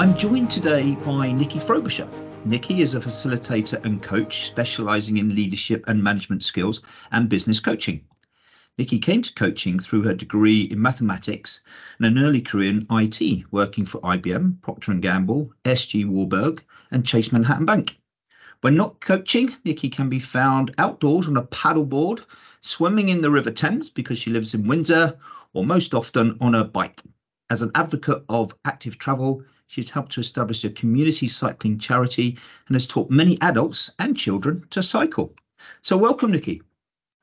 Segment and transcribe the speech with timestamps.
[0.00, 2.08] I'm joined today by Nicky Frobisher.
[2.46, 6.80] Nicky is a facilitator and coach specializing in leadership and management skills
[7.12, 8.00] and business coaching.
[8.78, 11.60] Nicky came to coaching through her degree in mathematics
[11.98, 17.04] and an early career in IT, working for IBM, Procter & Gamble, SG Warburg, and
[17.04, 18.00] Chase Manhattan Bank.
[18.62, 22.24] When not coaching, Nicky can be found outdoors on a paddleboard,
[22.62, 25.18] swimming in the River Thames because she lives in Windsor,
[25.52, 27.02] or most often on a bike.
[27.50, 32.74] As an advocate of active travel, she's helped to establish a community cycling charity and
[32.74, 35.32] has taught many adults and children to cycle.
[35.82, 36.60] So, welcome, Nicky.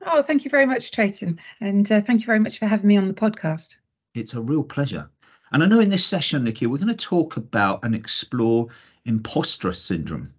[0.06, 1.38] Oh, thank you very much, Chayton.
[1.60, 3.76] And uh, thank you very much for having me on the podcast.
[4.14, 5.10] It's a real pleasure.
[5.52, 8.68] And I know in this session, Nicky, we're going to talk about and explore
[9.04, 10.32] imposter syndrome.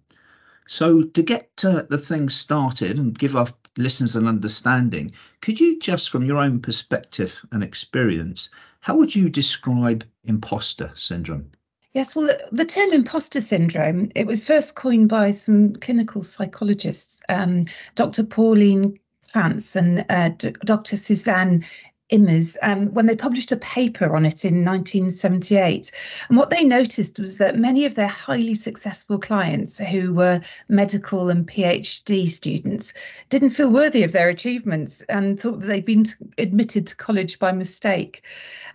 [0.66, 5.78] So, to get uh, the thing started and give our listeners an understanding, could you
[5.78, 8.48] just, from your own perspective and experience,
[8.80, 11.52] how would you describe imposter syndrome?
[11.92, 17.64] Yes, well, the term imposter syndrome, it was first coined by some clinical psychologists, um,
[17.96, 18.22] Dr.
[18.22, 18.96] Pauline
[19.34, 20.28] Clance and uh,
[20.64, 20.96] Dr.
[20.96, 21.64] Suzanne
[22.12, 25.90] Immers um, when they published a paper on it in 1978.
[26.28, 31.30] And what they noticed was that many of their highly successful clients, who were medical
[31.30, 32.92] and PhD students,
[33.28, 36.06] didn't feel worthy of their achievements and thought that they'd been
[36.38, 38.24] admitted to college by mistake.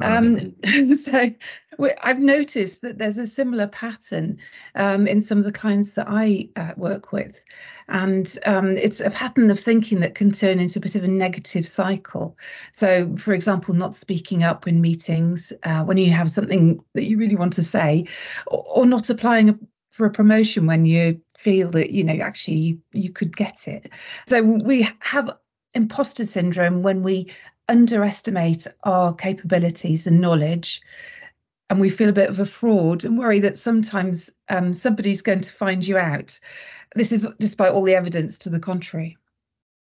[0.02, 0.56] Um,
[0.96, 1.30] so
[2.04, 4.38] I've noticed that there's a similar pattern
[4.76, 7.44] um, in some of the clients that I uh, work with.
[7.88, 11.08] And um, it's a pattern of thinking that can turn into a bit of a
[11.08, 12.38] negative cycle.
[12.72, 17.18] So, for example, not speaking up in meetings uh, when you have something that you
[17.18, 18.08] really want to say,
[18.48, 19.60] or, or not applying a,
[19.92, 23.92] for a promotion when you feel that, you know, actually you, you could get it.
[24.28, 25.30] So, we have
[25.76, 27.32] imposter syndrome when we
[27.68, 30.82] underestimate our capabilities and knowledge
[31.70, 35.42] and we feel a bit of a fraud and worry that sometimes um, somebody's going
[35.42, 36.40] to find you out.
[36.96, 39.18] This is despite all the evidence to the contrary.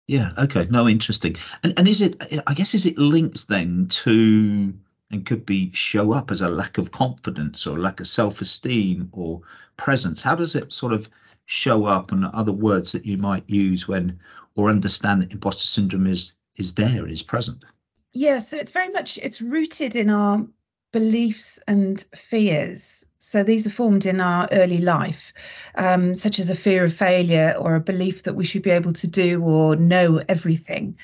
[0.06, 0.32] Yeah.
[0.38, 0.66] Okay.
[0.70, 0.88] No.
[0.88, 1.36] Interesting.
[1.62, 2.42] And and is it?
[2.46, 4.74] I guess is it linked then to
[5.10, 9.40] and could be show up as a lack of confidence or lack of self-esteem or
[9.76, 10.20] presence.
[10.22, 11.08] How does it sort of
[11.44, 12.10] show up?
[12.10, 14.18] And other words that you might use when
[14.56, 17.64] or understand that imposter syndrome is is there, is present.
[18.12, 18.38] Yeah.
[18.38, 20.46] So it's very much it's rooted in our
[20.94, 23.04] beliefs and fears.
[23.18, 25.32] So these are formed in our early life,
[25.74, 28.92] um, such as a fear of failure or a belief that we should be able
[28.92, 30.96] to do or know everything.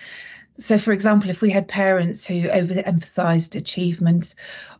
[0.59, 4.37] So, for example, if we had parents who overemphasized achievement,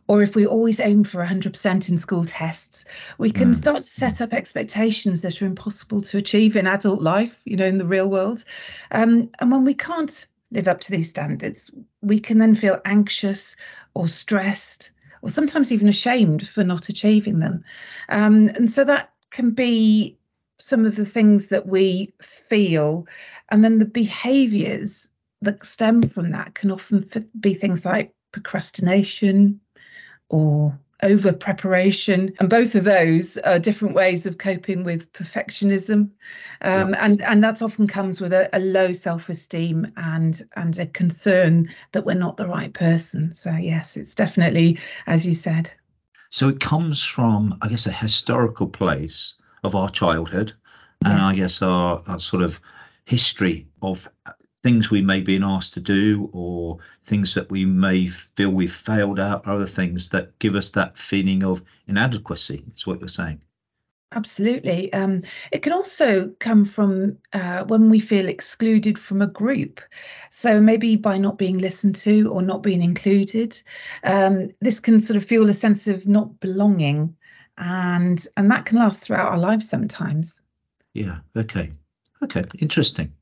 [0.07, 2.85] or if we always aim for 100% in school tests,
[3.17, 3.55] we can mm.
[3.55, 7.65] start to set up expectations that are impossible to achieve in adult life, you know,
[7.65, 8.45] in the real world.
[8.91, 11.69] Um, and when we can't live up to these standards,
[12.01, 13.57] we can then feel anxious
[13.93, 17.63] or stressed or sometimes even ashamed for not achieving them.
[18.09, 20.17] Um, and so that can be
[20.59, 23.07] some of the things that we feel.
[23.49, 25.09] And then the behaviors
[25.41, 27.03] that stem from that can often
[27.39, 29.59] be things like procrastination
[30.29, 36.09] or over preparation and both of those are different ways of coping with perfectionism
[36.61, 37.05] um, yeah.
[37.05, 42.05] and and that often comes with a, a, low self-esteem and and a concern that
[42.05, 45.71] we're not the right person so yes it's definitely as you said
[46.29, 49.33] so it comes from i guess a historical place
[49.63, 50.53] of our childhood
[51.05, 51.23] and yes.
[51.23, 52.61] i guess our, our sort of
[53.05, 54.07] history of
[54.63, 59.19] things we may be asked to do or things that we may feel we've failed
[59.19, 63.41] at other things that give us that feeling of inadequacy is what you're saying?
[64.13, 64.91] Absolutely.
[64.91, 65.23] Um,
[65.53, 69.79] it can also come from uh, when we feel excluded from a group.
[70.31, 73.61] So maybe by not being listened to or not being included
[74.03, 77.15] um, this can sort of feel a sense of not belonging
[77.57, 80.41] and and that can last throughout our lives sometimes.
[80.93, 81.71] Yeah okay.
[82.21, 83.13] Okay interesting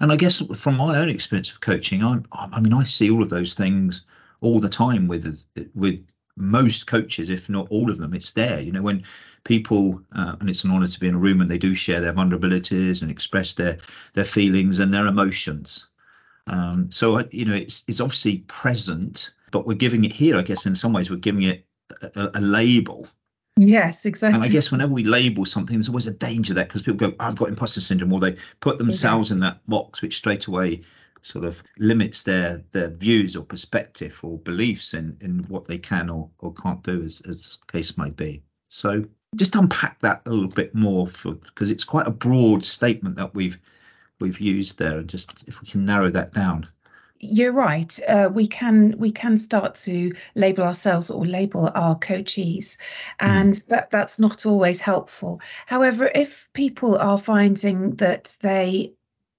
[0.00, 3.22] and I guess from my own experience of coaching, I'm, I mean, I see all
[3.22, 4.02] of those things
[4.40, 6.04] all the time with with
[6.36, 8.12] most coaches, if not all of them.
[8.14, 9.02] It's there, you know, when
[9.44, 12.00] people, uh, and it's an honour to be in a room and they do share
[12.00, 13.78] their vulnerabilities and express their
[14.12, 15.86] their feelings and their emotions.
[16.46, 20.36] Um, so I, you know, it's it's obviously present, but we're giving it here.
[20.36, 21.66] I guess in some ways we're giving it
[22.14, 23.08] a, a label
[23.58, 24.36] Yes, exactly.
[24.36, 27.16] And I guess whenever we label something, there's always a danger there because people go,
[27.20, 30.82] I've got imposter syndrome, or they put themselves in that box, which straight away
[31.22, 36.10] sort of limits their their views or perspective or beliefs in in what they can
[36.10, 38.42] or, or can't do as, as case may be.
[38.68, 39.04] So
[39.36, 43.34] just unpack that a little bit more for because it's quite a broad statement that
[43.34, 43.58] we've
[44.20, 46.68] we've used there and just if we can narrow that down
[47.20, 47.98] you're right.
[48.08, 52.76] Uh, we can we can start to label ourselves or label our coachees, mm.
[53.20, 53.66] and mm.
[53.66, 55.40] that that's not always helpful.
[55.66, 58.92] However, if people are finding that they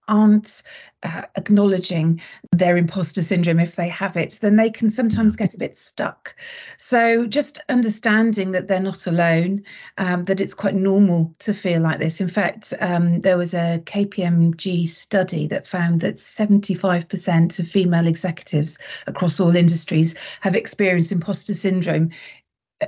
[0.08, 0.64] aren't
[1.04, 2.20] uh, acknowledging
[2.52, 6.36] their imposter syndrome if they have it, then they can sometimes get a bit stuck.
[6.78, 9.64] So, just understanding that they're not alone,
[9.98, 12.20] um, that it's quite normal to feel like this.
[12.20, 18.78] In fact, um, there was a KPMG study that found that 75% of female executives
[19.06, 22.10] across all industries have experienced imposter syndrome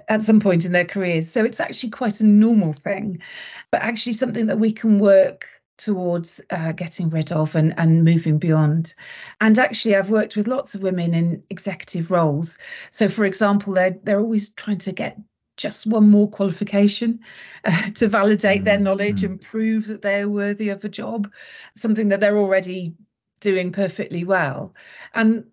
[0.08, 1.32] at some point in their careers.
[1.32, 3.22] So, it's actually quite a normal thing,
[3.72, 5.46] but actually something that we can work
[5.80, 8.94] towards uh, getting rid of and, and moving beyond.
[9.42, 12.58] And actually, I've worked with lots of women in executive roles.
[12.92, 15.18] So, for example, they're, they're always trying to get
[15.58, 17.20] just one more qualification
[17.66, 18.66] uh, to validate mm-hmm.
[18.66, 19.34] their knowledge mm-hmm.
[19.34, 21.32] and prove that they're worthy of a job,
[21.76, 22.94] something that they're already
[23.42, 24.74] doing perfectly well.
[25.14, 25.46] And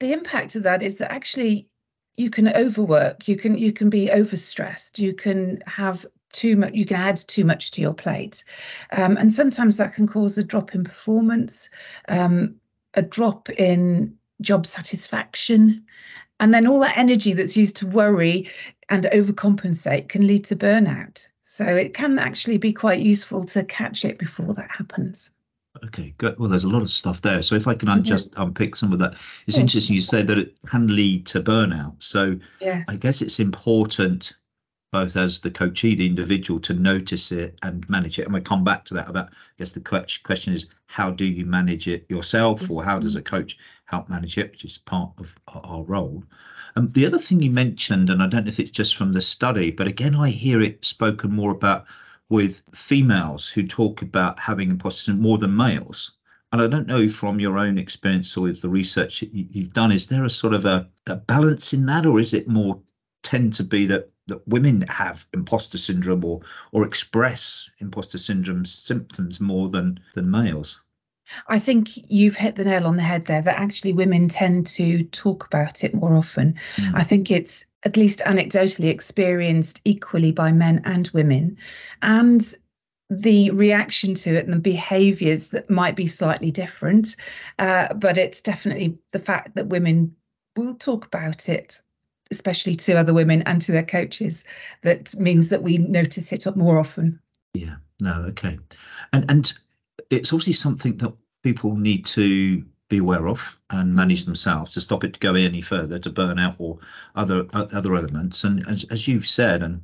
[0.00, 1.68] the impact of that is that actually
[2.16, 6.84] you can overwork you can you can be overstressed you can have too much you
[6.84, 8.44] can add too much to your plate
[8.92, 11.68] um, and sometimes that can cause a drop in performance
[12.08, 12.54] um,
[12.94, 15.84] a drop in job satisfaction
[16.40, 18.48] and then all that energy that's used to worry
[18.88, 24.04] and overcompensate can lead to burnout so it can actually be quite useful to catch
[24.04, 25.30] it before that happens
[25.84, 26.38] Okay, good.
[26.38, 27.42] Well, there's a lot of stuff there.
[27.42, 29.14] So if I can un- just unpick some of that,
[29.46, 31.94] it's interesting you say that it can lead to burnout.
[31.98, 32.84] So yes.
[32.88, 34.34] I guess it's important
[34.92, 38.26] both as the coachee, the individual, to notice it and manage it.
[38.26, 41.46] And we come back to that about, I guess the question is, how do you
[41.46, 43.34] manage it yourself, or how does a mm-hmm.
[43.34, 46.24] coach help manage it, which is part of our role.
[46.76, 49.20] Um, the other thing you mentioned, and I don't know if it's just from the
[49.20, 51.84] study, but again, I hear it spoken more about
[52.30, 56.12] with females who talk about having imposter syndrome more than males.
[56.50, 60.24] And I don't know from your own experience or the research you've done, is there
[60.24, 62.80] a sort of a, a balance in that, or is it more
[63.22, 66.40] tend to be that that women have imposter syndrome or
[66.72, 70.80] or express imposter syndrome symptoms more than than males
[71.48, 75.04] I think you've hit the nail on the head there that actually women tend to
[75.04, 76.54] talk about it more often.
[76.76, 76.94] Mm.
[76.94, 81.56] I think it's at least anecdotally experienced equally by men and women.
[82.02, 82.54] And
[83.10, 87.16] the reaction to it and the behaviors that might be slightly different.
[87.58, 90.14] Uh, but it's definitely the fact that women
[90.56, 91.80] will talk about it
[92.32, 94.44] especially to other women and to their coaches,
[94.82, 97.20] that means that we notice it up more often.
[97.54, 98.58] Yeah, no, okay.
[99.12, 99.52] And and
[100.10, 101.12] it's obviously something that
[101.44, 105.62] people need to be aware of and manage themselves to stop it to go any
[105.62, 106.78] further to burnout or
[107.14, 108.44] other other elements.
[108.44, 109.80] And as, as you've said, and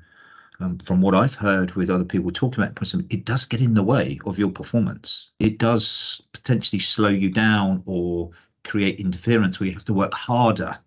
[0.61, 3.75] um, from what I've heard with other people talking about it, it does get in
[3.75, 5.31] the way of your performance.
[5.39, 8.31] It does potentially slow you down or
[8.65, 10.79] create interference where you have to work harder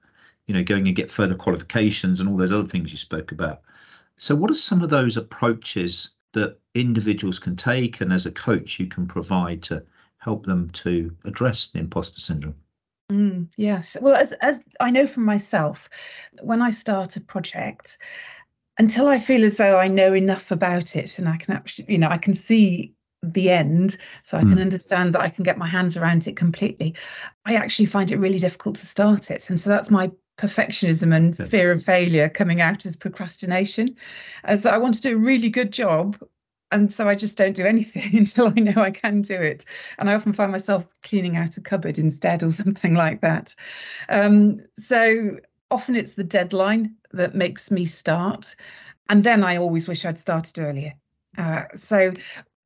[0.52, 3.62] you know, going and get further qualifications and all those other things you spoke about.
[4.18, 8.78] So, what are some of those approaches that individuals can take, and as a coach,
[8.78, 9.82] you can provide to
[10.18, 12.56] help them to address the imposter syndrome?
[13.10, 13.96] Mm, yes.
[14.02, 15.90] Well, as as I know from myself,
[16.42, 17.98] when I start a project,
[18.78, 21.98] until I feel as though I know enough about it and I can actually, you
[21.98, 22.94] know, I can see
[23.24, 24.62] the end so i can mm.
[24.62, 26.94] understand that i can get my hands around it completely
[27.46, 30.10] i actually find it really difficult to start it and so that's my
[30.42, 33.96] perfectionism and fear of failure coming out as procrastination.
[34.58, 36.18] So I want to do a really good job.
[36.72, 39.66] And so I just don't do anything until I know I can do it.
[40.00, 43.56] And I often find myself cleaning out a cupboard instead or something like that.
[44.10, 45.38] Um, so
[45.70, 48.56] often it's the deadline that makes me start.
[49.10, 50.94] And then I always wish I'd started earlier.
[51.38, 52.14] Uh, so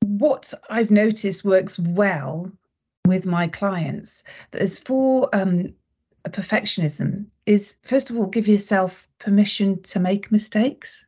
[0.02, 2.52] what I've noticed works well
[3.06, 4.24] with my clients.
[4.52, 5.74] There's four um,
[6.30, 11.06] perfectionism is first of all give yourself permission to make mistakes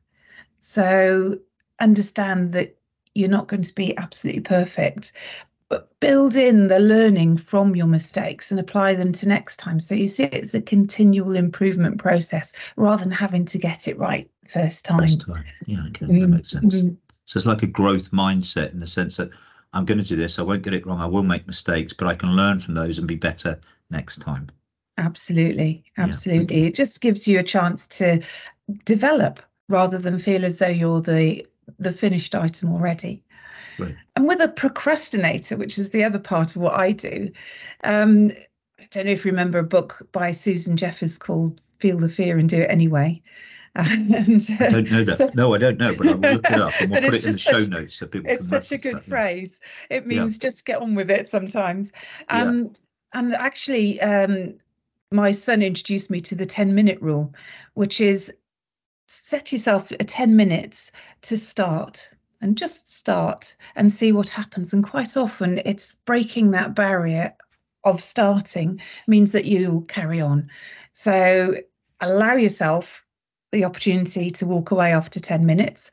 [0.60, 1.38] so
[1.80, 2.78] understand that
[3.16, 5.14] you're not going to be absolutely perfect
[5.70, 9.96] but build in the learning from your mistakes and apply them to next time so
[9.96, 14.86] you see it's a continual improvement process rather than having to get it right first
[14.86, 15.44] time, first time.
[15.66, 16.22] yeah okay mm-hmm.
[16.22, 16.94] that makes sense mm-hmm.
[17.26, 19.30] so it's like a growth mindset in the sense that
[19.74, 22.08] i'm going to do this i won't get it wrong i will make mistakes but
[22.08, 23.60] i can learn from those and be better
[23.90, 24.50] next time
[24.98, 25.84] Absolutely.
[25.98, 26.62] Absolutely.
[26.62, 26.68] Yeah.
[26.68, 28.22] It just gives you a chance to
[28.86, 29.40] develop
[29.70, 31.46] rather than feel as though you're the
[31.80, 33.22] the finished item already.
[33.78, 33.96] Right.
[34.16, 37.30] And with a procrastinator, which is the other part of what I do,
[37.84, 38.32] um,
[38.80, 42.40] I don't know if you remember a book by Susan Jeffers called Feel the Fear
[42.40, 43.22] and Do It Anyway.
[43.76, 45.18] and, uh, I don't know that.
[45.18, 47.26] So, no, I don't know, but I will look it up and we'll put it
[47.26, 49.60] in the show notes so people It's such a good phrase.
[49.92, 50.50] It means yeah.
[50.50, 51.92] just get on with it sometimes.
[52.30, 52.72] Um,
[53.14, 54.56] and actually, um,
[55.12, 57.34] my son introduced me to the 10 minute rule,
[57.74, 58.34] which is
[59.08, 62.10] set yourself a 10 minutes to start
[62.42, 64.74] and just start and see what happens.
[64.74, 67.34] And quite often, it's breaking that barrier
[67.84, 70.50] of starting means that you'll carry on.
[70.94, 71.56] So
[72.02, 73.04] allow yourself
[73.52, 75.90] the opportunity to walk away after 10 minutes.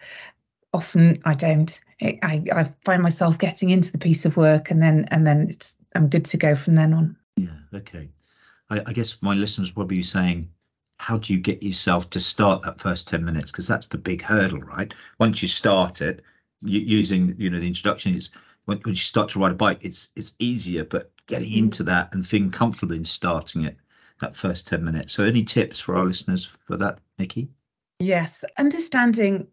[0.72, 1.80] Often I don't.
[2.02, 5.76] I, I find myself getting into the piece of work and then and then it's
[5.94, 7.16] I'm good to go from then on.
[7.36, 8.10] Yeah, okay.
[8.70, 10.50] I, I guess my listeners will be saying,
[10.98, 13.50] how do you get yourself to start that first 10 minutes?
[13.50, 14.94] Because that's the big hurdle, right?
[15.18, 16.22] Once you start it,
[16.62, 18.30] using you know the introduction, it's
[18.64, 21.58] when, when you start to ride a bike, it's it's easier, but getting mm.
[21.58, 23.76] into that and feeling comfortable in starting it
[24.20, 25.12] that first 10 minutes.
[25.12, 27.48] So any tips for our listeners for that, Nicky?
[27.98, 29.46] Yes, understanding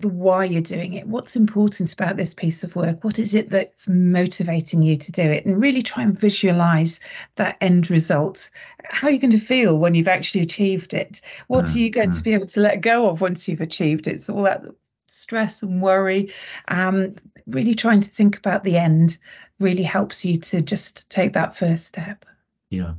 [0.00, 1.06] the why you're doing it.
[1.06, 3.04] What's important about this piece of work?
[3.04, 5.44] What is it that's motivating you to do it?
[5.44, 7.00] And really try and visualize
[7.36, 8.50] that end result.
[8.84, 11.20] How are you going to feel when you've actually achieved it?
[11.46, 12.16] What mm, are you going mm.
[12.16, 14.20] to be able to let go of once you've achieved it?
[14.20, 14.64] So all that
[15.06, 16.32] stress and worry.
[16.68, 17.14] Um,
[17.46, 19.18] really trying to think about the end
[19.60, 22.24] really helps you to just take that first step.
[22.70, 22.94] Yeah.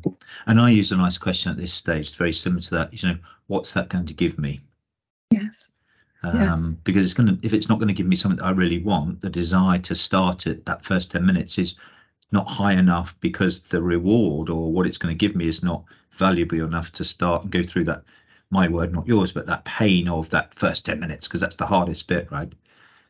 [0.47, 2.93] And I use a nice question at this stage, it's very similar to that.
[2.93, 4.61] You know, what's that going to give me?
[5.31, 5.64] Yes.
[6.25, 6.61] Um, yes.
[6.83, 8.79] because it's going to if it's not going to give me something that I really
[8.79, 11.75] want, the desire to start it that first 10 minutes is
[12.31, 15.83] not high enough because the reward or what it's going to give me is not
[16.11, 18.03] valuable enough to start and go through that
[18.49, 21.65] my word, not yours, but that pain of that first 10 minutes, because that's the
[21.65, 22.51] hardest bit, right?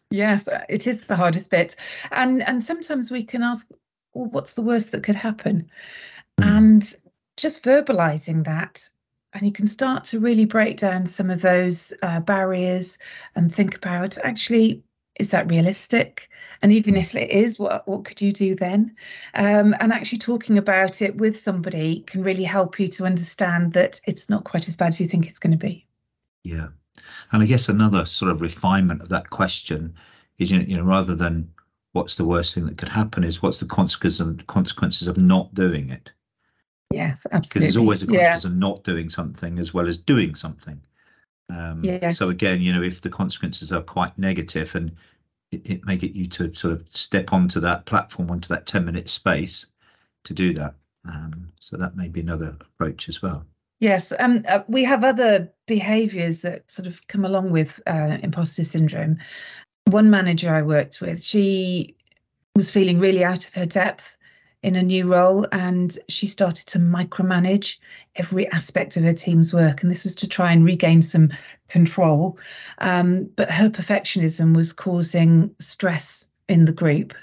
[0.09, 1.75] Yes, it is the hardest bit.
[2.11, 3.67] And and sometimes we can ask,
[4.13, 5.69] well, what's the worst that could happen?
[6.39, 6.57] Mm.
[6.57, 6.95] And
[7.37, 8.87] just verbalizing that
[9.35, 12.97] and you can start to really break down some of those uh, barriers
[13.35, 14.81] and think about actually
[15.17, 16.29] is that realistic?
[16.61, 18.95] And even if it is what what could you do then?
[19.33, 24.01] Um, and actually talking about it with somebody can really help you to understand that
[24.05, 25.85] it's not quite as bad as you think it's going to be.
[26.43, 26.67] Yeah.
[27.31, 29.93] And i guess another sort of refinement of that question
[30.37, 31.49] is you know, you know rather than
[31.91, 35.53] what's the worst thing that could happen is what's the consequences of consequences of not
[35.53, 36.13] doing it
[36.95, 38.49] yes absolutely because there's always a consequence yeah.
[38.49, 40.81] of not doing something as well as doing something
[41.49, 42.17] um, yes.
[42.17, 44.91] So again, you know, if the consequences are quite negative and
[45.51, 48.85] it, it may get you to sort of step onto that platform, onto that 10
[48.85, 49.65] minute space
[50.23, 50.75] to do that.
[51.07, 53.45] Um, so that may be another approach as well.
[53.79, 58.63] Yes, um, uh, we have other behaviours that sort of come along with uh, imposter
[58.63, 59.19] syndrome.
[59.85, 61.95] One manager I worked with, she
[62.55, 64.14] was feeling really out of her depth
[64.65, 67.77] in a new role and she started to micromanage
[68.15, 69.83] every aspect of her team's work.
[69.83, 71.29] And this was to try and regain some
[71.67, 72.39] control.
[72.79, 77.13] Um, but her perfectionism was causing stress in the group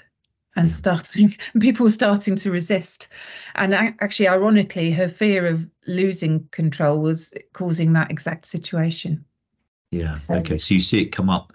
[0.55, 3.09] and starting people were starting to resist
[3.55, 9.23] and actually ironically her fear of losing control was causing that exact situation
[9.91, 11.53] yeah so, okay so you see it come up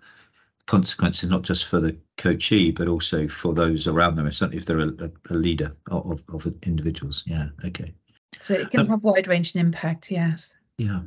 [0.69, 4.79] consequences not just for the coachee but also for those around them certainly if they're
[4.79, 7.25] a, a leader of, of individuals.
[7.27, 7.93] Yeah okay.
[8.41, 10.55] So it can um, have wide ranging impact yes.
[10.77, 11.01] Yeah.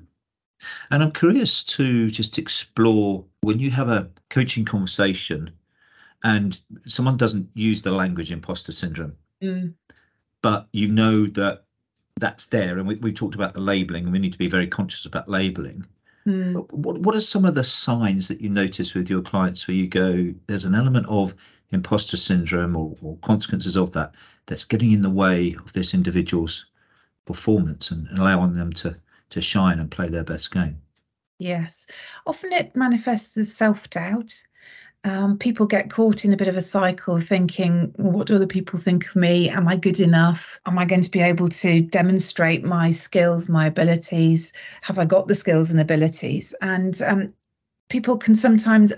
[0.90, 5.52] And i'm curious to just explore when you have a coaching conversation
[6.24, 9.74] and someone doesn't use the language imposter syndrome mm.
[10.42, 11.66] but you know that
[12.20, 14.68] that's there and we, we've talked about the labeling and we need to be very
[14.68, 15.86] conscious about labeling
[16.26, 16.72] Mm.
[16.72, 19.88] What what are some of the signs that you notice with your clients where you
[19.88, 21.36] go, there's an element of
[21.72, 24.14] imposter syndrome or, or consequences of that
[24.46, 26.66] that's getting in the way of this individual's
[27.26, 28.96] performance and allowing them to
[29.30, 30.82] to shine and play their best game?
[31.40, 31.88] Yes,
[32.28, 34.44] often it manifests as self doubt
[35.04, 38.46] um, people get caught in a bit of a cycle of thinking, what do other
[38.46, 39.50] people think of me?
[39.50, 40.60] Am I good enough?
[40.68, 44.54] Am I going to be able to demonstrate my skills, my abilities?
[44.82, 46.54] Have I got the skills and abilities?
[46.62, 47.34] And um,
[47.90, 48.94] people can sometimes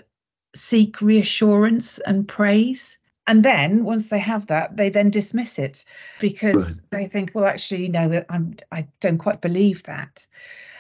[0.54, 2.98] seek reassurance and praise.
[3.26, 5.86] And then once they have that, they then dismiss it
[6.20, 6.90] because right.
[6.92, 10.28] they think, well, actually, no, I'm, I don't quite believe that.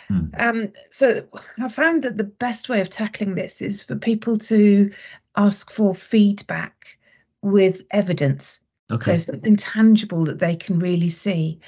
[0.07, 0.27] Hmm.
[0.37, 1.25] Um, so
[1.59, 4.91] I found that the best way of tackling this is for people to
[5.35, 6.97] ask for feedback
[7.41, 8.59] with evidence.
[8.91, 9.17] Okay.
[9.17, 11.59] So something tangible that they can really see.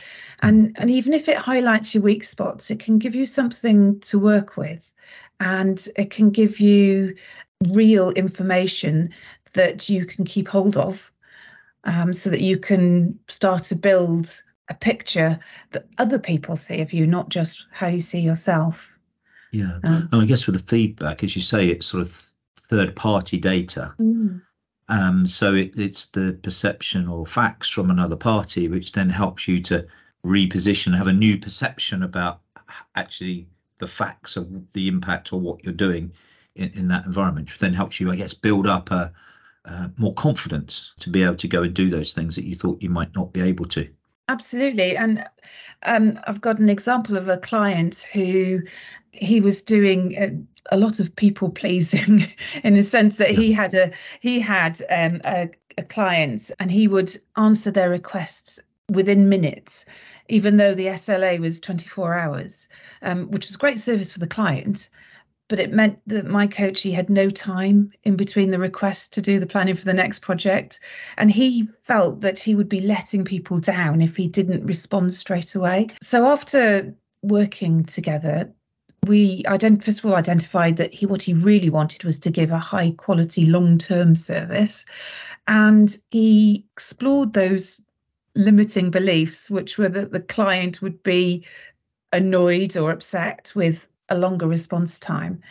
[0.42, 0.48] Hmm.
[0.48, 4.20] And and even if it highlights your weak spots, it can give you something to
[4.20, 4.92] work with
[5.40, 7.16] and it can give you
[7.72, 9.10] real information
[9.54, 11.12] that you can keep hold of
[11.86, 15.40] um, so that you can start to build a picture
[15.72, 18.98] that other people see of you, not just how you see yourself.
[19.52, 19.80] Yeah.
[19.84, 23.38] Um, and I guess with the feedback, as you say, it's sort of third party
[23.38, 23.94] data.
[24.00, 24.42] Mm.
[24.90, 29.62] Um, so it, it's the perception or facts from another party, which then helps you
[29.64, 29.88] to
[30.26, 32.42] reposition, have a new perception about
[32.96, 36.12] actually the facts of the impact or what you're doing
[36.56, 39.12] in, in that environment, which then helps you, I guess, build up a,
[39.66, 42.82] uh, more confidence to be able to go and do those things that you thought
[42.82, 43.88] you might not be able to.
[44.28, 44.98] Absolutely.
[44.98, 45.24] And
[45.84, 48.62] um, I've got an example of a client who
[49.12, 52.26] he was doing a, a lot of people pleasing
[52.64, 56.88] in the sense that he had a he had um, a, a client and he
[56.88, 59.86] would answer their requests within minutes,
[60.30, 62.68] even though the SLA was 24 hours,
[63.04, 64.90] um, which was great service for the client
[65.48, 69.40] but it meant that my coachee had no time in between the requests to do
[69.40, 70.80] the planning for the next project.
[71.18, 75.54] And he felt that he would be letting people down if he didn't respond straight
[75.56, 75.88] away.
[76.02, 78.52] So after working together,
[79.06, 82.52] we ident- first of all identified that he what he really wanted was to give
[82.52, 84.84] a high quality long term service,
[85.48, 87.80] and he explored those
[88.36, 91.46] limiting beliefs, which were that the client would be
[92.14, 95.42] annoyed or upset with a longer response time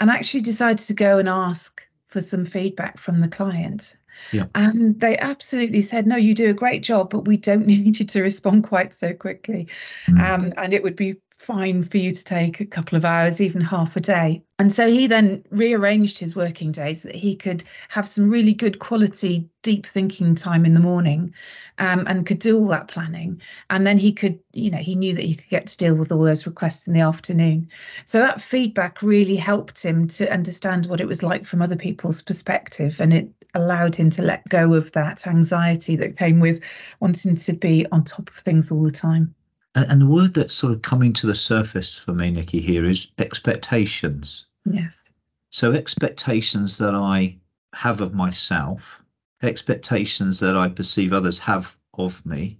[0.00, 3.96] and actually decided to go and ask for some feedback from the client.
[4.32, 4.44] Yeah.
[4.54, 8.04] And they absolutely said, no, you do a great job, but we don't need you
[8.06, 9.68] to respond quite so quickly.
[10.06, 10.20] Mm.
[10.20, 13.60] Um, and it would be fine for you to take a couple of hours, even
[13.60, 14.42] half a day.
[14.58, 18.54] And so he then rearranged his working day so that he could have some really
[18.54, 21.34] good quality, deep thinking time in the morning
[21.78, 23.40] um, and could do all that planning.
[23.70, 26.12] And then he could, you know, he knew that he could get to deal with
[26.12, 27.68] all those requests in the afternoon.
[28.04, 32.22] So that feedback really helped him to understand what it was like from other people's
[32.22, 33.00] perspective.
[33.00, 36.62] And it allowed him to let go of that anxiety that came with
[37.00, 39.34] wanting to be on top of things all the time.
[39.74, 42.84] And, and the word that's sort of coming to the surface for me, Nicky, here
[42.84, 44.46] is expectations.
[44.64, 45.10] Yes.
[45.50, 47.36] So expectations that I
[47.74, 49.02] have of myself,
[49.42, 52.58] expectations that I perceive others have of me,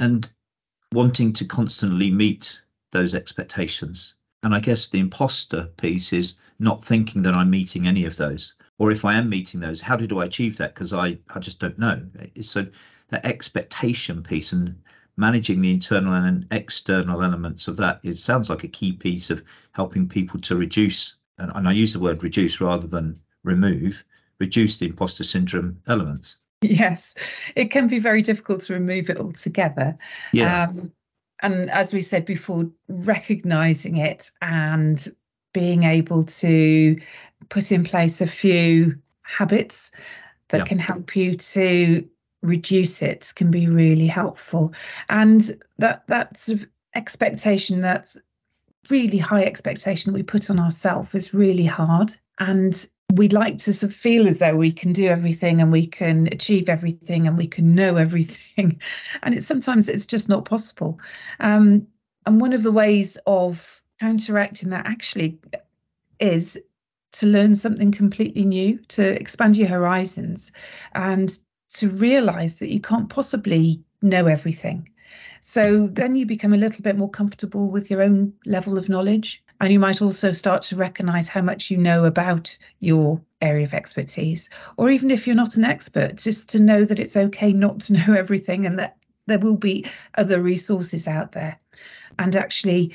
[0.00, 0.28] and
[0.92, 2.60] wanting to constantly meet
[2.92, 4.14] those expectations.
[4.42, 8.54] And I guess the imposter piece is not thinking that I'm meeting any of those.
[8.78, 10.74] Or if I am meeting those, how do I achieve that?
[10.74, 12.06] Because I, I just don't know.
[12.42, 12.66] So
[13.08, 14.76] that expectation piece and
[15.16, 19.42] managing the internal and external elements of that, it sounds like a key piece of
[19.72, 24.04] helping people to reduce, and, and I use the word reduce rather than remove,
[24.38, 26.38] reduce the imposter syndrome elements.
[26.62, 27.14] Yes,
[27.54, 29.96] it can be very difficult to remove it altogether.
[30.32, 30.64] Yeah.
[30.64, 30.92] Um,
[31.42, 35.06] and as we said before, recognizing it and
[35.52, 36.98] being able to
[37.50, 39.90] put in place a few habits
[40.48, 42.08] that can help you to
[42.46, 44.72] reduce it can be really helpful.
[45.08, 48.16] And that that sort of expectation that's
[48.90, 52.14] really high expectation we put on ourselves is really hard.
[52.38, 55.86] And we'd like to sort of feel as though we can do everything and we
[55.86, 58.80] can achieve everything and we can know everything.
[59.22, 61.00] And it's sometimes it's just not possible.
[61.40, 61.86] Um,
[62.26, 65.38] and one of the ways of counteracting that actually
[66.20, 66.58] is
[67.12, 70.50] to learn something completely new to expand your horizons
[70.94, 71.38] and
[71.74, 74.88] to realize that you can't possibly know everything.
[75.40, 79.42] So then you become a little bit more comfortable with your own level of knowledge.
[79.60, 83.72] And you might also start to recognize how much you know about your area of
[83.72, 84.50] expertise.
[84.76, 87.92] Or even if you're not an expert, just to know that it's okay not to
[88.06, 89.86] know everything and that there will be
[90.18, 91.58] other resources out there.
[92.18, 92.94] And actually,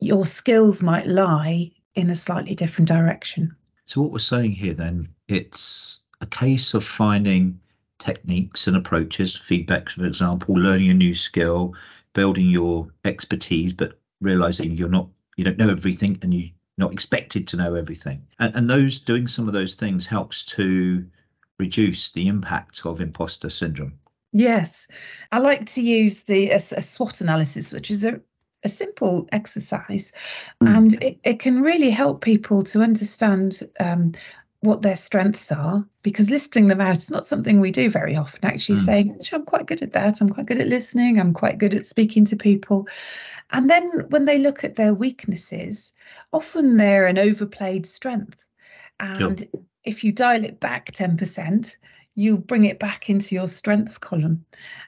[0.00, 3.54] your skills might lie in a slightly different direction.
[3.84, 7.58] So, what we're saying here then, it's a case of finding
[7.98, 11.74] techniques and approaches, feedback, for example, learning a new skill,
[12.12, 17.46] building your expertise, but realizing you're not, you don't know everything and you're not expected
[17.48, 18.22] to know everything.
[18.38, 21.04] And, and those doing some of those things helps to
[21.58, 23.98] reduce the impact of imposter syndrome.
[24.32, 24.86] Yes,
[25.32, 28.20] I like to use the a, a SWOT analysis, which is a
[28.64, 30.10] a simple exercise
[30.62, 30.76] mm.
[30.76, 34.12] and it, it can really help people to understand um,
[34.60, 38.44] what their strengths are because listing them out is not something we do very often
[38.44, 38.84] actually mm.
[38.84, 41.86] saying i'm quite good at that i'm quite good at listening i'm quite good at
[41.86, 42.86] speaking to people
[43.50, 45.92] and then when they look at their weaknesses
[46.32, 48.44] often they're an overplayed strength
[48.98, 49.62] and sure.
[49.84, 51.76] if you dial it back 10%
[52.16, 54.44] you bring it back into your strengths column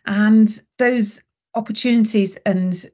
[0.06, 1.22] and those
[1.54, 2.87] opportunities and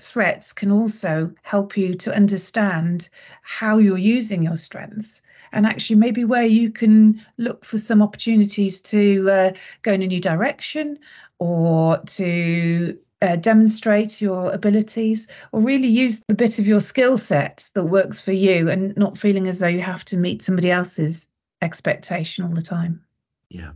[0.00, 3.08] threats can also help you to understand
[3.42, 8.80] how you're using your strengths and actually maybe where you can look for some opportunities
[8.80, 10.98] to uh, go in a new direction
[11.38, 17.68] or to uh, demonstrate your abilities or really use the bit of your skill set
[17.74, 21.26] that works for you and not feeling as though you have to meet somebody else's
[21.60, 23.02] expectation all the time.
[23.50, 23.72] Yeah.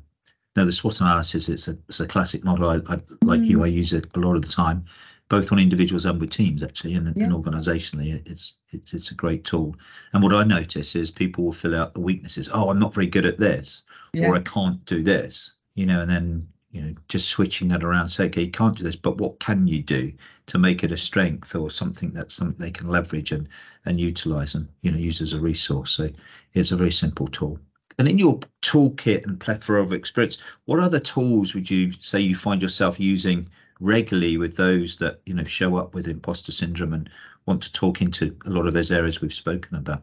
[0.57, 2.71] No, the SWOT analysis it's a it's a classic model.
[2.71, 3.47] I, I like mm.
[3.47, 3.65] you.
[3.65, 4.85] I use it a lot of the time,
[5.35, 7.25] both on individuals and with teams actually, and, yes.
[7.25, 8.25] and organisationally.
[8.25, 9.75] It's it's it's a great tool.
[10.13, 12.49] And what I notice is people will fill out the weaknesses.
[12.53, 14.29] Oh, I'm not very good at this, yeah.
[14.29, 15.55] or I can't do this.
[15.75, 18.11] You know, and then you know just switching that around.
[18.11, 20.13] Say, okay, you can't do this, but what can you do
[20.47, 23.49] to make it a strength or something that's something they can leverage and
[23.87, 25.91] and utilise and you know use as a resource.
[25.91, 26.11] So
[26.53, 27.59] it's a very simple tool.
[27.99, 32.37] And in your toolkit and plethora of experience, what other tools would you say you
[32.37, 33.49] find yourself using
[33.81, 37.11] regularly with those that you know show up with imposter syndrome and
[37.47, 40.03] want to talk into a lot of those areas we've spoken about?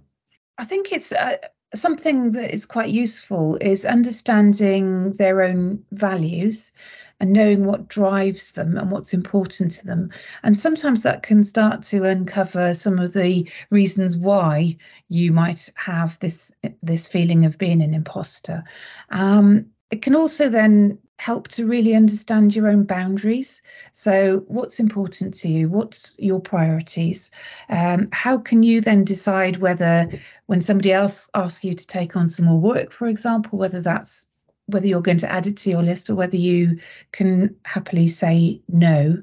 [0.58, 1.38] I think it's uh,
[1.74, 6.72] something that is quite useful is understanding their own values
[7.20, 10.10] and knowing what drives them and what's important to them.
[10.44, 14.76] And sometimes that can start to uncover some of the reasons why
[15.10, 18.64] you might have this this feeling of being an imposter.
[19.10, 23.62] Um, it can also then help to really understand your own boundaries.
[23.92, 25.70] So, what's important to you?
[25.70, 27.30] What's your priorities?
[27.70, 30.10] Um, how can you then decide whether,
[30.48, 34.26] when somebody else asks you to take on some more work, for example, whether that's
[34.66, 36.80] whether you're going to add it to your list or whether you
[37.12, 39.22] can happily say no.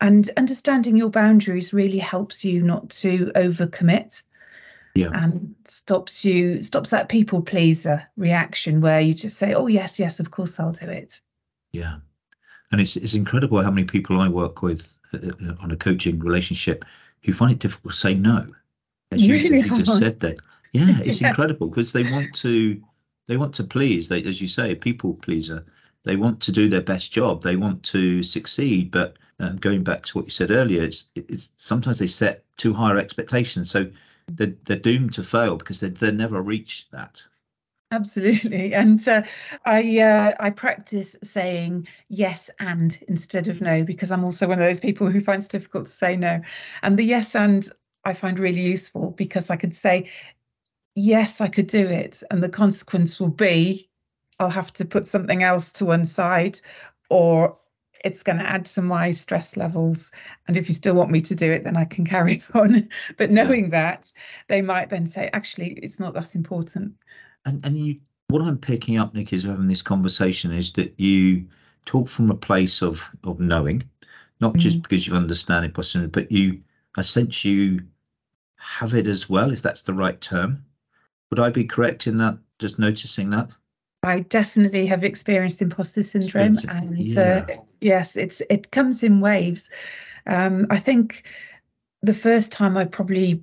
[0.00, 4.22] And understanding your boundaries really helps you not to overcommit.
[4.94, 5.10] Yeah.
[5.12, 10.20] And stops you stops that people pleaser reaction where you just say, Oh yes, yes,
[10.20, 11.20] of course I'll do it.
[11.72, 11.96] Yeah.
[12.70, 16.18] And it's it's incredible how many people I work with uh, uh, on a coaching
[16.18, 16.84] relationship
[17.22, 18.46] who find it difficult to say no.
[19.10, 20.38] As you, really you just said that.
[20.72, 21.28] Yeah, it's yeah.
[21.28, 22.82] incredible because they want to
[23.26, 24.08] they want to please.
[24.08, 25.64] They, as you say, people pleaser.
[26.04, 27.42] They want to do their best job.
[27.42, 28.90] They want to succeed.
[28.90, 32.72] But um, going back to what you said earlier, it's it's sometimes they set too
[32.72, 33.90] higher expectations, so
[34.28, 37.22] they're, they're doomed to fail because they they never reach that.
[37.92, 39.22] Absolutely, and uh,
[39.66, 44.64] I uh, I practice saying yes and instead of no because I'm also one of
[44.66, 46.40] those people who finds it difficult to say no,
[46.82, 47.68] and the yes and
[48.04, 50.08] I find really useful because I could say
[50.96, 53.90] yes, I could do it, and the consequence will be
[54.40, 56.60] I'll have to put something else to one side,
[57.10, 57.58] or
[58.04, 60.10] it's going to add to my stress levels.
[60.48, 62.88] And if you still want me to do it, then I can carry on.
[63.18, 64.12] but knowing that,
[64.48, 66.94] they might then say, actually, it's not that important
[67.44, 71.46] and and you what I'm picking up, Nick, is having this conversation is that you
[71.84, 73.82] talk from a place of of knowing,
[74.40, 74.60] not mm-hmm.
[74.60, 76.60] just because you understand it, possibly, but you
[76.96, 77.80] I sense you
[78.56, 80.64] have it as well, if that's the right term.
[81.30, 82.38] Would I be correct in that?
[82.58, 83.50] Just noticing that.
[84.04, 87.44] I definitely have experienced imposter syndrome, and yeah.
[87.48, 89.70] uh, yes, it's it comes in waves.
[90.26, 91.24] Um, I think
[92.02, 93.42] the first time I probably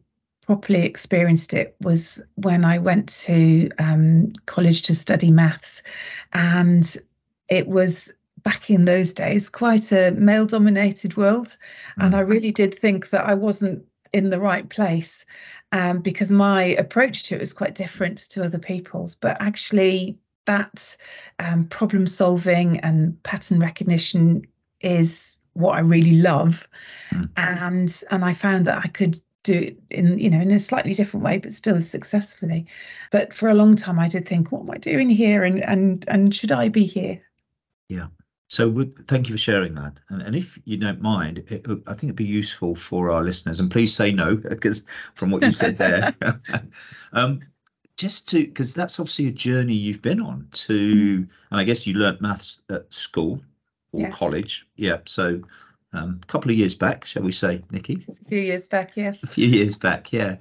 [0.49, 5.83] properly experienced it was when I went to um, college to study maths.
[6.33, 6.97] And
[7.51, 11.55] it was back in those days quite a male dominated world.
[11.99, 12.05] Mm.
[12.05, 15.23] And I really did think that I wasn't in the right place
[15.71, 19.13] um, because my approach to it was quite different to other people's.
[19.13, 20.97] But actually, that
[21.37, 24.47] um, problem solving and pattern recognition
[24.81, 26.67] is what I really love.
[27.11, 27.29] Mm.
[27.37, 30.93] And and I found that I could do it in you know in a slightly
[30.93, 32.65] different way but still as successfully.
[33.11, 35.43] But for a long time i did think what am i doing here?
[35.43, 37.21] And and and should i be here?
[37.87, 38.07] Yeah.
[38.47, 39.99] So would, thank you for sharing that.
[40.09, 43.59] And, and if you don't mind it, i think it'd be useful for our listeners
[43.59, 44.83] and please say no because
[45.15, 46.13] from what you said there.
[47.11, 47.39] Um,
[47.97, 51.95] just to because that's obviously a journey you've been on to and i guess you
[51.95, 53.41] learnt maths at school
[53.91, 54.15] or yes.
[54.15, 54.67] college.
[54.75, 55.41] Yeah so
[55.93, 57.97] um, a couple of years back, shall we say, Nicky?
[58.07, 59.23] A few years back, yes.
[59.23, 60.37] A few years back, yeah.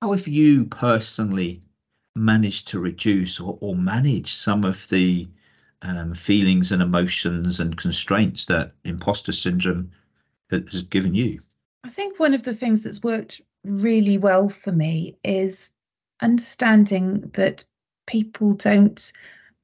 [0.00, 1.62] How have you personally
[2.14, 5.28] managed to reduce or, or manage some of the
[5.82, 9.90] um, feelings and emotions and constraints that imposter syndrome
[10.50, 11.38] has given you?
[11.84, 15.70] I think one of the things that's worked really well for me is
[16.22, 17.64] understanding that
[18.06, 19.12] people don't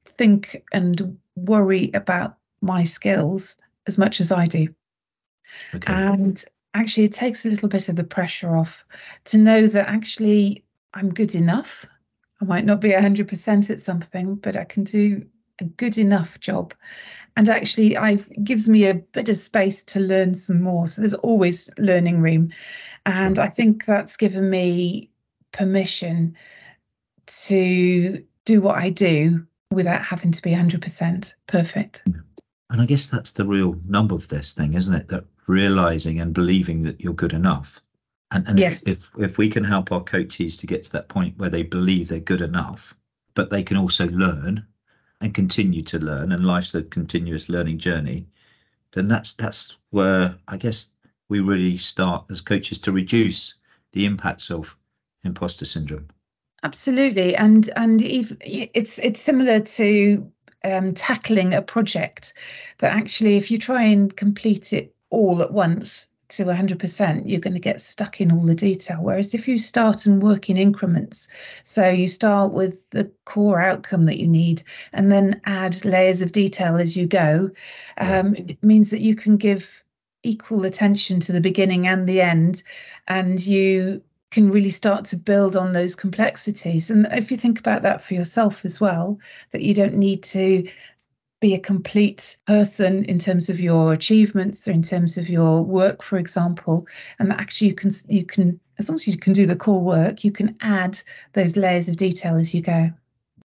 [0.05, 4.67] think and worry about my skills as much as I do.
[5.75, 5.91] Okay.
[5.91, 8.85] And actually, it takes a little bit of the pressure off
[9.25, 10.63] to know that actually
[10.93, 11.85] I'm good enough.
[12.41, 15.25] I might not be 100% at something, but I can do
[15.59, 16.73] a good enough job.
[17.37, 20.87] And actually, I gives me a bit of space to learn some more.
[20.87, 22.51] So there's always learning room.
[23.05, 23.45] And sure.
[23.45, 25.09] I think that's given me
[25.51, 26.35] permission
[27.25, 32.03] to do what I do without having to be 100% perfect.
[32.69, 35.07] And I guess that's the real number of this thing, isn't it?
[35.07, 37.81] That realizing and believing that you're good enough.
[38.31, 38.83] And, and yes.
[38.83, 41.63] if, if, if we can help our coaches to get to that point where they
[41.63, 42.95] believe they're good enough,
[43.33, 44.65] but they can also learn
[45.21, 48.27] and continue to learn, and life's a continuous learning journey,
[48.91, 50.91] then that's that's where I guess
[51.29, 53.55] we really start as coaches to reduce
[53.93, 54.75] the impacts of
[55.23, 56.07] imposter syndrome.
[56.63, 60.31] Absolutely, and and it's it's similar to
[60.63, 62.33] um, tackling a project
[62.79, 67.53] that actually, if you try and complete it all at once to 100%, you're going
[67.53, 68.97] to get stuck in all the detail.
[69.01, 71.27] Whereas if you start and work in increments,
[71.63, 76.31] so you start with the core outcome that you need and then add layers of
[76.31, 77.51] detail as you go,
[77.99, 79.83] um, it means that you can give
[80.23, 82.63] equal attention to the beginning and the end,
[83.07, 86.89] and you can really start to build on those complexities.
[86.89, 89.19] And if you think about that for yourself as well,
[89.51, 90.67] that you don't need to
[91.43, 96.01] be a complete person in terms of your achievements or in terms of your work,
[96.01, 96.87] for example,
[97.19, 99.81] and that actually you can you can as long as you can do the core
[99.81, 100.97] work, you can add
[101.33, 102.89] those layers of detail as you go.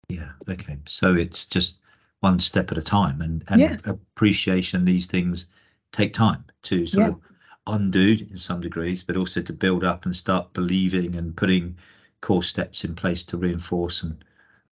[0.09, 0.31] Yeah.
[0.49, 0.77] Okay.
[0.85, 1.77] So it's just
[2.19, 3.87] one step at a time, and and yes.
[3.87, 4.83] appreciation.
[4.83, 5.47] These things
[5.93, 7.13] take time to sort yeah.
[7.13, 7.21] of
[7.79, 11.77] undo in some degrees, but also to build up and start believing and putting
[12.19, 14.25] core steps in place to reinforce and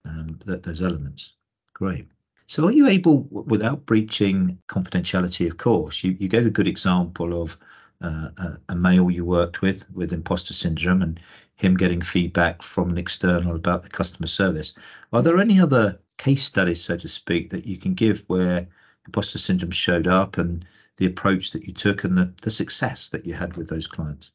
[0.06, 1.34] um, that, those elements.
[1.72, 2.06] Great.
[2.46, 7.40] So, are you able, without breaching confidentiality, of course, you, you gave a good example
[7.40, 7.56] of
[8.02, 11.20] uh, a, a, male you worked with with imposter syndrome and
[11.54, 14.74] him getting feedback from an external about the customer service.
[15.12, 18.66] Are there any other case studies, so to speak, that you can give where
[19.06, 20.64] imposter syndrome showed up and
[20.96, 24.32] the approach that you took and the, the success that you had with those clients?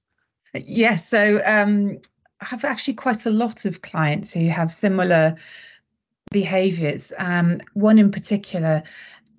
[0.54, 1.08] Yes.
[1.08, 1.98] So um,
[2.42, 5.36] I have actually quite a lot of clients who have similar
[6.32, 7.14] behaviors.
[7.18, 8.84] Um, one in particular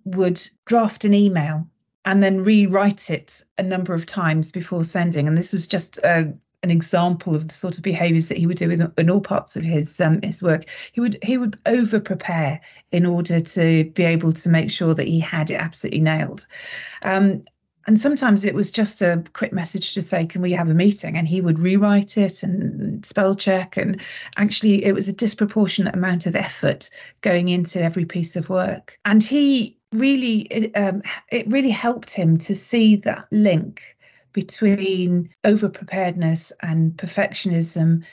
[0.05, 1.66] would draft an email
[2.05, 5.29] and then rewrite it a number of times before sending.
[5.29, 8.57] And this was just a, an example of the sort of behaviours that he would
[8.57, 10.64] do in, in all parts of his um, his work.
[10.92, 12.61] He would he would over prepare
[12.92, 16.46] in order to be able to make sure that he had it absolutely nailed.
[17.03, 17.44] Um,
[17.88, 21.16] and sometimes it was just a quick message to say, "Can we have a meeting?"
[21.16, 23.79] And he would rewrite it and spell check.
[23.79, 23.98] And
[24.37, 26.90] actually, it was a disproportionate amount of effort
[27.22, 28.98] going into every piece of work.
[29.07, 31.01] And he really, it, um,
[31.33, 33.81] it really helped him to see that link
[34.35, 38.05] between over preparedness and perfectionism,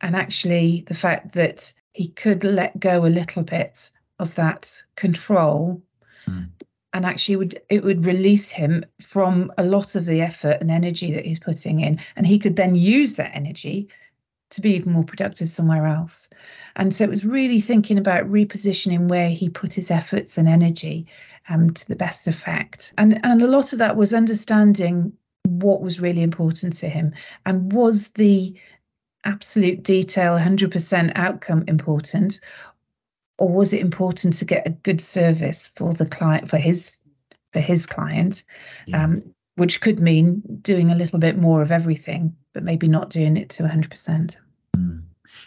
[0.00, 5.80] and actually the fact that he could let go a little bit of that control.
[6.26, 6.48] Mm.
[6.92, 11.12] And actually, would it would release him from a lot of the effort and energy
[11.12, 13.88] that he's putting in, and he could then use that energy
[14.50, 16.28] to be even more productive somewhere else.
[16.76, 21.06] And so it was really thinking about repositioning where he put his efforts and energy
[21.48, 22.92] um, to the best effect.
[22.98, 25.12] And, and a lot of that was understanding
[25.44, 27.12] what was really important to him
[27.46, 28.54] and was the
[29.24, 32.40] absolute detail 100% outcome important
[33.40, 37.00] or was it important to get a good service for the client for his
[37.52, 38.44] for his client
[38.86, 39.04] yeah.
[39.04, 39.22] um,
[39.56, 43.48] which could mean doing a little bit more of everything but maybe not doing it
[43.48, 44.36] to 100%
[44.76, 45.02] mm.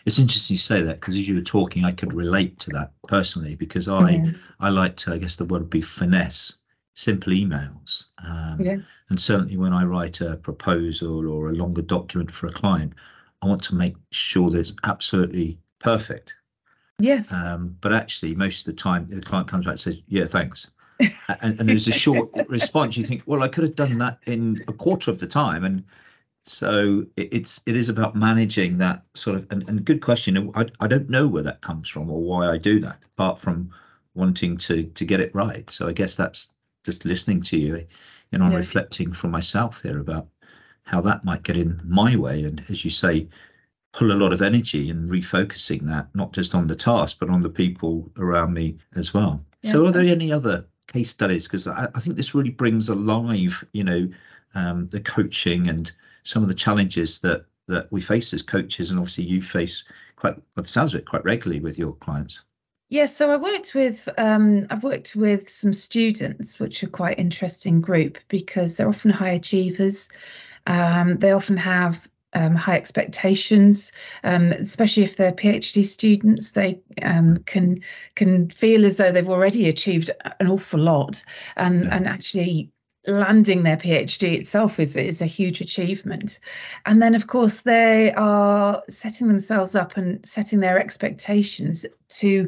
[0.05, 2.91] it's interesting you say that because as you were talking i could relate to that
[3.07, 4.35] personally because i yes.
[4.59, 6.57] i like to i guess the word would be finesse
[6.95, 8.05] simple emails.
[8.23, 8.77] Um, yeah.
[9.09, 12.93] And certainly when I write a proposal or a longer document for a client,
[13.41, 16.35] I want to make sure that it's absolutely perfect.
[16.99, 17.31] Yes.
[17.31, 20.67] Um, but actually, most of the time, the client comes back and says, "Yeah, thanks,"
[21.41, 22.97] and, and there's a short response.
[22.97, 25.83] You think, "Well, I could have done that in a quarter of the time," and
[26.45, 29.47] so it, it's it is about managing that sort of.
[29.51, 30.51] And, and good question.
[30.55, 33.71] I I don't know where that comes from or why I do that, apart from
[34.15, 35.69] wanting to to get it right.
[35.69, 36.53] So I guess that's
[36.83, 37.85] just listening to you,
[38.31, 38.57] you know, I'm yeah.
[38.57, 40.27] reflecting for myself here about
[40.83, 42.43] how that might get in my way.
[42.43, 43.27] And as you say,
[43.93, 47.41] pull a lot of energy and refocusing that, not just on the task, but on
[47.41, 49.43] the people around me as well.
[49.61, 49.71] Yeah.
[49.71, 51.47] So, are there any other case studies?
[51.47, 54.09] Because I, I, think this really brings alive, you know,
[54.55, 55.91] um, the coaching and
[56.23, 59.85] some of the challenges that that we face as coaches, and obviously you face
[60.17, 62.41] quite, well, it sounds of it, quite regularly with your clients.
[62.89, 67.79] Yeah, so I worked with um, I've worked with some students, which are quite interesting
[67.79, 70.09] group because they're often high achievers.
[70.67, 73.91] Um, they often have um, high expectations,
[74.23, 76.51] um, especially if they're PhD students.
[76.51, 77.81] They um, can
[78.15, 81.23] can feel as though they've already achieved an awful lot,
[81.57, 81.95] and yeah.
[81.95, 82.69] and actually
[83.05, 86.39] landing their PhD itself is is a huge achievement.
[86.85, 92.47] And then of course they are setting themselves up and setting their expectations to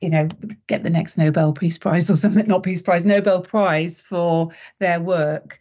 [0.00, 0.28] you know,
[0.68, 5.00] get the next Nobel Peace Prize or something, not Peace Prize, Nobel Prize for their
[5.00, 5.58] work.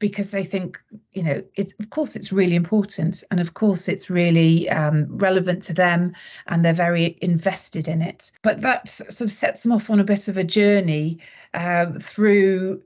[0.00, 0.82] Because they think,
[1.12, 5.62] you know, it's of course it's really important, and of course it's really um, relevant
[5.64, 6.12] to them,
[6.48, 8.32] and they're very invested in it.
[8.42, 11.18] But that sort of sets them off on a bit of a journey
[11.54, 12.82] uh, through,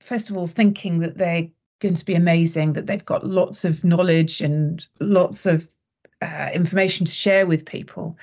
[0.00, 1.48] first of all, thinking that they're
[1.78, 5.68] going to be amazing, that they've got lots of knowledge and lots of
[6.20, 8.18] uh, information to share with people.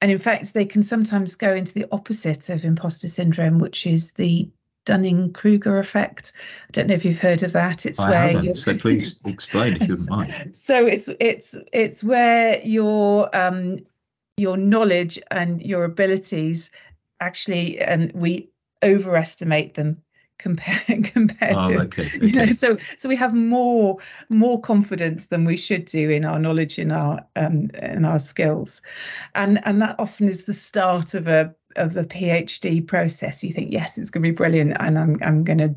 [0.00, 4.12] And in fact, they can sometimes go into the opposite of imposter syndrome, which is
[4.12, 4.48] the
[4.84, 6.32] Dunning Kruger effect.
[6.68, 7.86] I don't know if you've heard of that.
[7.86, 10.32] It's I where haven't, so please explain if you mind.
[10.54, 13.78] So it's it's it's where your um
[14.36, 16.70] your knowledge and your abilities
[17.20, 18.48] actually and we
[18.82, 20.00] overestimate them
[20.38, 22.26] compared compared oh, to okay, okay.
[22.26, 23.96] you know so so we have more
[24.30, 28.82] more confidence than we should do in our knowledge in our um in our skills
[29.36, 33.72] and and that often is the start of a of the PhD process, you think,
[33.72, 35.74] yes, it's going to be brilliant, and I'm I'm going to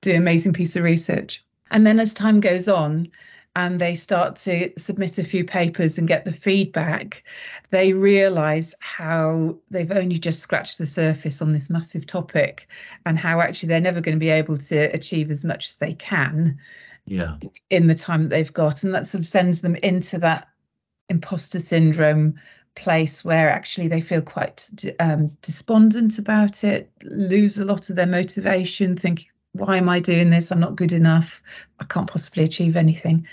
[0.00, 1.44] do an amazing piece of research.
[1.70, 3.08] And then as time goes on,
[3.56, 7.22] and they start to submit a few papers and get the feedback,
[7.70, 12.68] they realize how they've only just scratched the surface on this massive topic
[13.06, 15.94] and how actually they're never going to be able to achieve as much as they
[15.94, 16.58] can
[17.06, 17.36] yeah.
[17.70, 18.82] in the time that they've got.
[18.82, 20.48] And that sort of sends them into that
[21.08, 22.34] imposter syndrome
[22.76, 24.68] place where actually they feel quite
[25.00, 30.30] um, despondent about it, lose a lot of their motivation, think, why am I doing
[30.30, 30.50] this?
[30.50, 31.42] I'm not good enough.
[31.80, 33.26] I can't possibly achieve anything.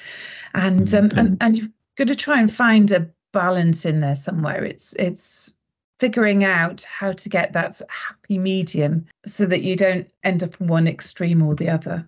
[0.54, 4.64] And um, and and you've got to try and find a balance in there somewhere.
[4.64, 5.54] It's it's
[6.00, 10.68] figuring out how to get that happy medium so that you don't end up in
[10.68, 12.08] one extreme or the other.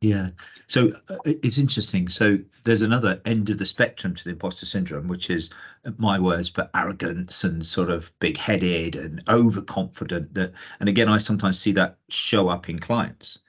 [0.00, 0.30] Yeah.
[0.68, 2.08] So uh, it's interesting.
[2.08, 5.50] So there's another end of the spectrum to the imposter syndrome, which is
[5.84, 10.34] uh, my words, but arrogance and sort of big headed and overconfident.
[10.34, 13.40] That, and again, I sometimes see that show up in clients,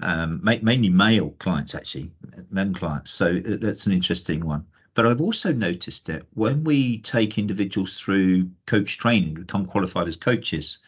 [0.00, 2.12] um, mainly male clients, actually,
[2.50, 3.10] men clients.
[3.10, 4.66] So uh, that's an interesting one.
[4.94, 10.16] But I've also noticed it when we take individuals through coach training, become qualified as
[10.16, 10.78] coaches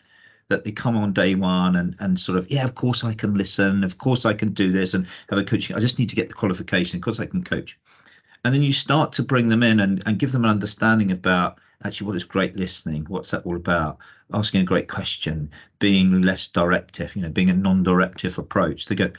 [0.51, 3.35] that they come on day one and and sort of yeah of course i can
[3.35, 3.83] listen.
[3.83, 6.29] Of course i can do this and have a coaching i just need to get
[6.29, 6.99] the qualification.
[6.99, 7.79] Of course i can coach.
[8.45, 11.59] And then you start to bring them in and, and give them an understanding about
[11.85, 13.99] actually what is great listening what's that all about?
[14.35, 18.87] Asking a great question being less directive you know being a non-directive approach.
[18.87, 19.11] They go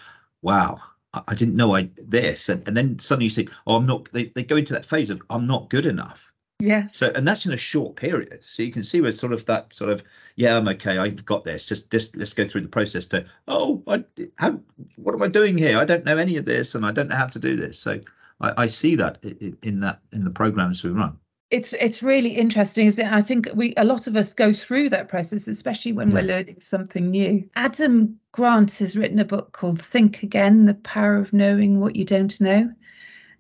[0.44, 0.80] wow
[1.14, 2.50] i, didn't know i this.
[2.50, 5.10] And, and then suddenly you see oh i'm not they, they go into that phase
[5.10, 6.31] of i'm not good enough
[6.62, 6.88] yeah.
[6.88, 8.40] So, and that's in a short period.
[8.46, 10.04] So you can see where sort of that sort of,
[10.36, 10.98] yeah, I'm okay.
[10.98, 11.68] I've got this.
[11.68, 14.04] Just, just let's go through the process to, oh, I,
[14.38, 14.60] how,
[14.96, 15.78] what am I doing here?
[15.78, 17.80] I don't know any of this, and I don't know how to do this.
[17.80, 18.00] So
[18.40, 19.18] I, I see that
[19.64, 21.18] in, that in the programs we run.
[21.50, 23.12] It's it's really interesting, isn't it?
[23.12, 26.16] I think we a lot of us go through that process, especially when yeah.
[26.16, 27.46] we're learning something new.
[27.58, 32.06] Adam Grant has written a book called Think Again: The Power of Knowing What You
[32.06, 32.72] Don't Know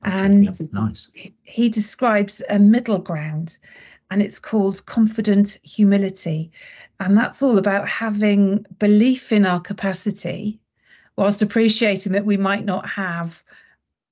[0.03, 1.09] and nice.
[1.43, 3.57] he describes a middle ground
[4.09, 6.51] and it's called confident humility.
[6.99, 10.59] And that's all about having belief in our capacity
[11.15, 13.43] whilst appreciating that we might not have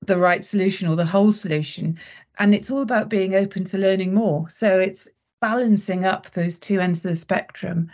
[0.02, 1.98] the right solution or the whole solution.
[2.38, 4.48] And it's all about being open to learning more.
[4.48, 5.08] So it's
[5.40, 7.90] balancing up those two ends of the spectrum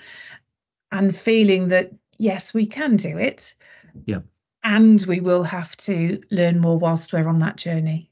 [0.92, 3.54] and feeling that, yes, we can do it.
[4.04, 4.20] Yeah
[4.66, 8.10] and we will have to learn more whilst we're on that journey.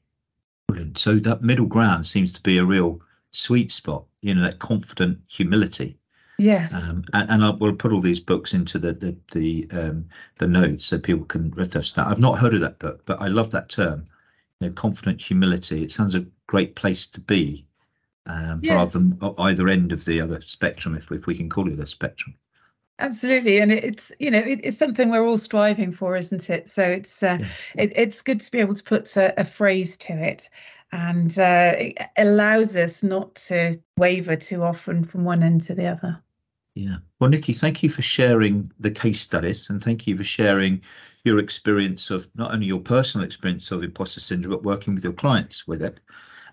[0.67, 0.97] Brilliant.
[0.97, 5.19] So that middle ground seems to be a real sweet spot, you know, that confident
[5.27, 5.97] humility.
[6.37, 6.73] Yes.
[6.73, 10.05] Um, and, and I will put all these books into the the the, um,
[10.37, 12.07] the notes so people can reference that.
[12.07, 14.07] I've not heard of that book, but I love that term.
[14.61, 15.83] You know, confident humility.
[15.83, 17.67] It sounds a great place to be,
[18.25, 18.75] um, yes.
[18.75, 21.87] rather than either end of the other spectrum, if if we can call it a
[21.87, 22.35] spectrum.
[22.99, 26.69] Absolutely, and it's you know it, it's something we're all striving for, isn't it?
[26.69, 27.47] So it's uh, yeah.
[27.75, 30.49] it, it's good to be able to put a, a phrase to it,
[30.93, 35.87] and uh, it allows us not to waver too often from one end to the
[35.87, 36.21] other.
[36.75, 36.97] Yeah.
[37.19, 40.81] Well, Nicky, thank you for sharing the case studies, and thank you for sharing
[41.25, 45.13] your experience of not only your personal experience of imposter syndrome, but working with your
[45.13, 45.99] clients with it,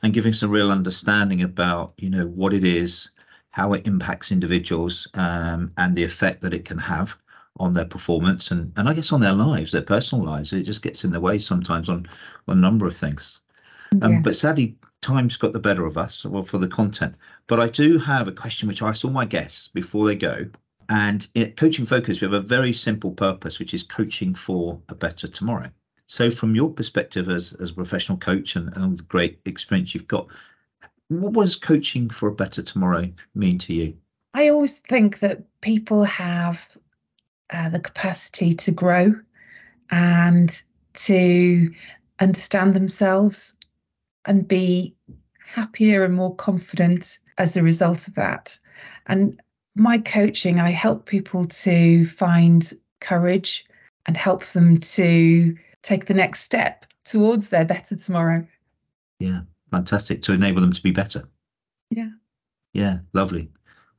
[0.02, 3.10] and giving some real understanding about you know what it is
[3.52, 7.16] how it impacts individuals um, and the effect that it can have
[7.58, 10.52] on their performance and, and I guess on their lives, their personal lives.
[10.52, 12.06] It just gets in the way sometimes on,
[12.48, 13.38] on a number of things.
[14.00, 17.14] Um, But sadly, time's got the better of us well, for the content.
[17.46, 20.46] But I do have a question which I ask all my guests before they go.
[20.88, 24.94] And in Coaching Focus, we have a very simple purpose, which is coaching for a
[24.94, 25.70] better tomorrow.
[26.06, 30.08] So, from your perspective as, as a professional coach and, and the great experience you've
[30.08, 30.26] got,
[31.20, 33.96] what does coaching for a better tomorrow mean to you?
[34.34, 36.66] I always think that people have
[37.50, 39.14] uh, the capacity to grow
[39.90, 40.62] and
[40.94, 41.72] to
[42.20, 43.54] understand themselves
[44.24, 44.94] and be
[45.46, 48.58] happier and more confident as a result of that.
[49.06, 49.40] And
[49.74, 53.64] my coaching, I help people to find courage
[54.06, 58.46] and help them to take the next step towards their better tomorrow.
[59.18, 59.42] Yeah,
[59.72, 60.22] fantastic.
[60.22, 61.28] To enable them to be better.
[61.90, 62.10] Yeah.
[62.72, 63.50] Yeah, lovely.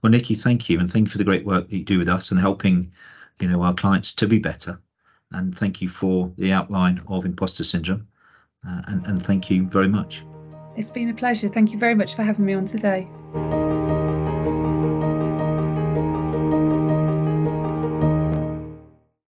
[0.02, 0.80] Well, Nicky, thank you.
[0.80, 2.92] And thank you for the great work that you do with us and helping,
[3.42, 4.80] you know, our clients to be better.
[5.32, 8.08] And thank you for the outline of imposter syndrome.
[8.66, 10.24] Uh, and, and thank you very much.
[10.78, 11.50] It's been a pleasure.
[11.50, 13.08] Thank you very much for having me on today.